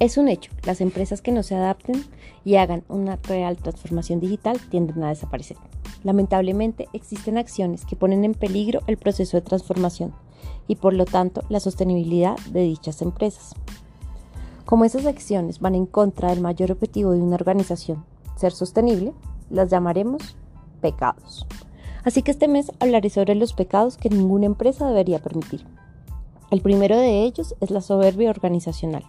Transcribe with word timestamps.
Es 0.00 0.16
un 0.16 0.28
hecho, 0.30 0.50
las 0.64 0.80
empresas 0.80 1.20
que 1.20 1.30
no 1.30 1.42
se 1.42 1.54
adapten 1.54 2.02
y 2.42 2.56
hagan 2.56 2.84
una 2.88 3.16
real 3.16 3.58
transformación 3.58 4.18
digital 4.18 4.58
tienden 4.70 5.04
a 5.04 5.10
desaparecer. 5.10 5.58
Lamentablemente 6.04 6.88
existen 6.94 7.36
acciones 7.36 7.84
que 7.84 7.96
ponen 7.96 8.24
en 8.24 8.32
peligro 8.32 8.80
el 8.86 8.96
proceso 8.96 9.36
de 9.36 9.42
transformación 9.42 10.14
y 10.66 10.76
por 10.76 10.94
lo 10.94 11.04
tanto 11.04 11.42
la 11.50 11.60
sostenibilidad 11.60 12.38
de 12.50 12.62
dichas 12.62 13.02
empresas. 13.02 13.54
Como 14.64 14.86
esas 14.86 15.04
acciones 15.04 15.60
van 15.60 15.74
en 15.74 15.84
contra 15.84 16.30
del 16.30 16.40
mayor 16.40 16.72
objetivo 16.72 17.12
de 17.12 17.20
una 17.20 17.34
organización, 17.34 18.02
ser 18.36 18.52
sostenible, 18.52 19.12
las 19.50 19.68
llamaremos 19.68 20.34
pecados. 20.80 21.46
Así 22.04 22.22
que 22.22 22.30
este 22.30 22.48
mes 22.48 22.72
hablaré 22.80 23.10
sobre 23.10 23.34
los 23.34 23.52
pecados 23.52 23.98
que 23.98 24.08
ninguna 24.08 24.46
empresa 24.46 24.88
debería 24.88 25.18
permitir. 25.18 25.66
El 26.50 26.62
primero 26.62 26.96
de 26.96 27.24
ellos 27.24 27.54
es 27.60 27.70
la 27.70 27.82
soberbia 27.82 28.30
organizacional. 28.30 29.04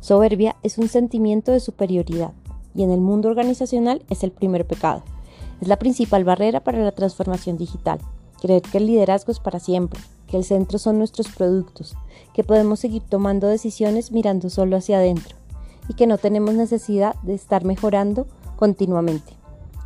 Soberbia 0.00 0.56
es 0.62 0.78
un 0.78 0.88
sentimiento 0.88 1.52
de 1.52 1.60
superioridad 1.60 2.32
y 2.74 2.82
en 2.82 2.90
el 2.90 3.00
mundo 3.00 3.28
organizacional 3.28 4.02
es 4.08 4.22
el 4.22 4.30
primer 4.30 4.66
pecado. 4.66 5.02
Es 5.60 5.66
la 5.66 5.78
principal 5.78 6.24
barrera 6.24 6.60
para 6.60 6.78
la 6.78 6.92
transformación 6.92 7.56
digital. 7.56 7.98
Creer 8.40 8.62
que 8.62 8.78
el 8.78 8.86
liderazgo 8.86 9.32
es 9.32 9.40
para 9.40 9.58
siempre, 9.58 10.00
que 10.28 10.36
el 10.36 10.44
centro 10.44 10.78
son 10.78 10.98
nuestros 10.98 11.28
productos, 11.28 11.96
que 12.32 12.44
podemos 12.44 12.78
seguir 12.78 13.02
tomando 13.02 13.48
decisiones 13.48 14.12
mirando 14.12 14.50
solo 14.50 14.76
hacia 14.76 14.98
adentro 14.98 15.36
y 15.88 15.94
que 15.94 16.06
no 16.06 16.18
tenemos 16.18 16.54
necesidad 16.54 17.16
de 17.22 17.34
estar 17.34 17.64
mejorando 17.64 18.28
continuamente. 18.56 19.32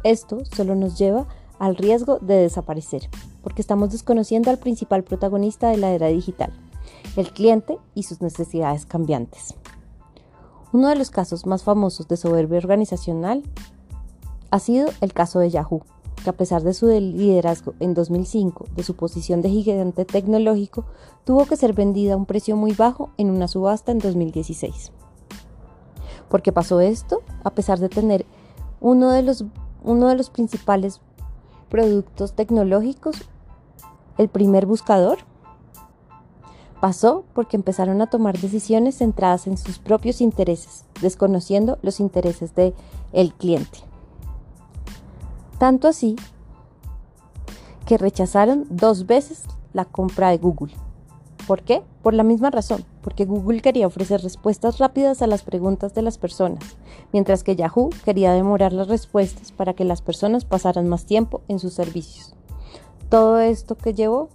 Esto 0.04 0.44
solo 0.44 0.74
nos 0.74 0.98
lleva 0.98 1.26
al 1.58 1.76
riesgo 1.76 2.18
de 2.18 2.34
desaparecer, 2.34 3.08
porque 3.42 3.62
estamos 3.62 3.92
desconociendo 3.92 4.50
al 4.50 4.58
principal 4.58 5.04
protagonista 5.04 5.70
de 5.70 5.76
la 5.76 5.92
era 5.92 6.08
digital, 6.08 6.52
el 7.16 7.30
cliente 7.30 7.78
y 7.94 8.02
sus 8.02 8.20
necesidades 8.20 8.84
cambiantes. 8.84 9.54
Uno 10.72 10.88
de 10.88 10.96
los 10.96 11.10
casos 11.10 11.44
más 11.44 11.62
famosos 11.62 12.08
de 12.08 12.16
soberbia 12.16 12.56
organizacional 12.56 13.42
ha 14.50 14.58
sido 14.58 14.88
el 15.02 15.12
caso 15.12 15.38
de 15.38 15.50
Yahoo, 15.50 15.82
que 16.24 16.30
a 16.30 16.32
pesar 16.32 16.62
de 16.62 16.72
su 16.72 16.86
liderazgo 16.86 17.74
en 17.78 17.92
2005, 17.92 18.66
de 18.74 18.82
su 18.82 18.96
posición 18.96 19.42
de 19.42 19.50
gigante 19.50 20.06
tecnológico, 20.06 20.86
tuvo 21.24 21.44
que 21.44 21.56
ser 21.56 21.74
vendida 21.74 22.14
a 22.14 22.16
un 22.16 22.24
precio 22.24 22.56
muy 22.56 22.72
bajo 22.72 23.10
en 23.18 23.30
una 23.30 23.48
subasta 23.48 23.92
en 23.92 23.98
2016. 23.98 24.92
¿Por 26.30 26.40
qué 26.40 26.52
pasó 26.52 26.80
esto? 26.80 27.20
A 27.44 27.50
pesar 27.50 27.78
de 27.78 27.90
tener 27.90 28.24
uno 28.80 29.10
de 29.10 29.22
los, 29.22 29.44
uno 29.84 30.08
de 30.08 30.16
los 30.16 30.30
principales 30.30 31.02
productos 31.68 32.32
tecnológicos, 32.32 33.16
el 34.16 34.30
primer 34.30 34.64
buscador, 34.64 35.18
Pasó 36.82 37.24
porque 37.32 37.56
empezaron 37.56 38.00
a 38.00 38.08
tomar 38.08 38.36
decisiones 38.36 38.98
centradas 38.98 39.46
en 39.46 39.56
sus 39.56 39.78
propios 39.78 40.20
intereses, 40.20 40.84
desconociendo 41.00 41.78
los 41.80 42.00
intereses 42.00 42.56
del 42.56 42.74
el 43.12 43.32
cliente. 43.32 43.78
Tanto 45.60 45.86
así 45.86 46.16
que 47.86 47.98
rechazaron 47.98 48.66
dos 48.68 49.06
veces 49.06 49.44
la 49.72 49.84
compra 49.84 50.30
de 50.30 50.38
Google. 50.38 50.74
¿Por 51.46 51.62
qué? 51.62 51.84
Por 52.02 52.14
la 52.14 52.24
misma 52.24 52.50
razón, 52.50 52.84
porque 53.00 53.26
Google 53.26 53.60
quería 53.60 53.86
ofrecer 53.86 54.20
respuestas 54.20 54.78
rápidas 54.78 55.22
a 55.22 55.28
las 55.28 55.44
preguntas 55.44 55.94
de 55.94 56.02
las 56.02 56.18
personas, 56.18 56.64
mientras 57.12 57.44
que 57.44 57.54
Yahoo 57.54 57.90
quería 58.04 58.32
demorar 58.32 58.72
las 58.72 58.88
respuestas 58.88 59.52
para 59.52 59.74
que 59.74 59.84
las 59.84 60.02
personas 60.02 60.44
pasaran 60.44 60.88
más 60.88 61.06
tiempo 61.06 61.42
en 61.46 61.60
sus 61.60 61.74
servicios. 61.74 62.34
Todo 63.08 63.38
esto 63.38 63.76
que 63.76 63.94
llevó 63.94 64.30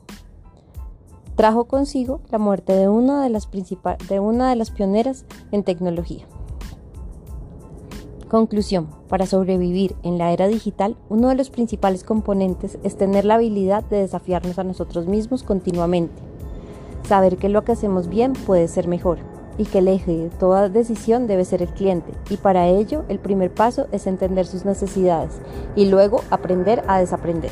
trajo 1.38 1.66
consigo 1.66 2.20
la 2.32 2.40
muerte 2.40 2.74
de 2.74 2.90
una 2.90 3.24
de 3.24 3.30
las, 3.30 3.48
de 4.10 4.20
una 4.20 4.50
de 4.50 4.56
las 4.56 4.72
pioneras 4.72 5.24
en 5.52 5.64
tecnología. 5.64 6.26
Conclusión. 8.28 8.90
Para 9.08 9.28
sobrevivir 9.28 9.96
en 10.04 10.18
la 10.18 10.34
era 10.34 10.48
digital, 10.48 10.98
uno 11.10 11.30
de 11.30 11.36
los 11.36 11.52
principales 11.52 12.04
componentes 12.04 12.80
es 12.84 12.98
tener 12.98 13.24
la 13.24 13.36
habilidad 13.36 13.84
de 13.86 14.00
desafiarnos 14.00 14.58
a 14.58 14.64
nosotros 14.64 15.08
mismos 15.08 15.44
continuamente. 15.44 16.22
Saber 17.08 17.38
que 17.38 17.50
lo 17.50 17.64
que 17.64 17.72
hacemos 17.74 18.10
bien 18.10 18.34
puede 18.34 18.68
ser 18.68 18.88
mejor 18.88 19.20
y 19.60 19.66
que 19.66 19.78
el 19.78 19.88
eje 19.88 20.18
de 20.18 20.30
toda 20.30 20.70
decisión 20.70 21.28
debe 21.28 21.46
ser 21.46 21.62
el 21.62 21.70
cliente. 21.70 22.12
Y 22.32 22.38
para 22.38 22.68
ello, 22.68 23.06
el 23.10 23.20
primer 23.20 23.54
paso 23.54 23.86
es 23.92 24.08
entender 24.08 24.48
sus 24.48 24.66
necesidades 24.66 25.40
y 25.76 25.86
luego 25.86 26.22
aprender 26.32 26.84
a 26.88 27.00
desaprender. 27.00 27.52